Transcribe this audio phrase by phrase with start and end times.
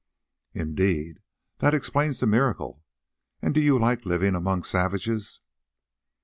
[0.55, 1.19] "Indeed,
[1.59, 2.83] that explains the miracle.
[3.39, 5.41] And do you like living among savages?"